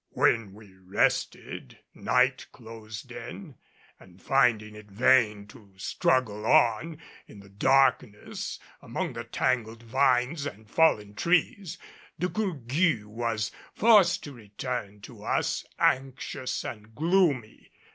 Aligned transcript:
While 0.09 0.47
we 0.47 0.73
rested, 0.73 1.77
night 1.93 2.47
closed 2.51 3.11
in, 3.11 3.53
and 3.99 4.19
finding 4.19 4.73
it 4.73 4.89
vain 4.89 5.45
to 5.49 5.75
struggle 5.77 6.43
on 6.47 6.97
in 7.27 7.39
the 7.39 7.49
darkness 7.49 8.57
among 8.81 9.13
the 9.13 9.23
tangled 9.23 9.83
vines 9.83 10.47
and 10.47 10.67
fallen 10.67 11.13
trees, 11.13 11.77
De 12.17 12.27
Gourgues 12.29 13.05
was 13.05 13.51
forced 13.75 14.23
to 14.23 14.33
return 14.33 15.01
to 15.01 15.23
us 15.23 15.63
anxious 15.77 16.63
and 16.63 16.95
gloomy. 16.95 17.69